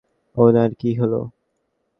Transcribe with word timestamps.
ওনার 0.37 0.71
কী 0.75 0.91
হলো? 0.99 1.21